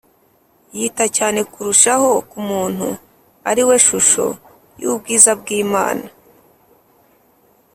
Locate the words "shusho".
3.87-4.25